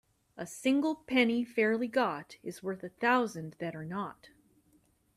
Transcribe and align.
A 0.35 0.47
single 0.47 0.95
penny 0.95 1.45
fairly 1.45 1.87
got 1.87 2.37
is 2.41 2.63
worth 2.63 2.81
a 2.83 2.89
thousand 2.89 3.55
that 3.59 3.75
are 3.75 3.85
not. 3.85 4.29